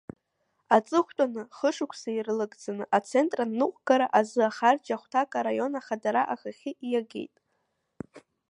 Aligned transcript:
Аҵыхәтәантәи 0.75 1.49
хышықәса 1.57 2.09
ирылагӡаны 2.11 2.83
Ацентр 2.97 3.39
аныҟәгара 3.45 4.07
азы 4.19 4.41
ахарџь 4.49 4.89
ахәҭак 4.95 5.31
араион 5.39 5.73
Ахадара 5.79 6.21
ахахьы 6.33 6.71
иагеит. 6.91 7.35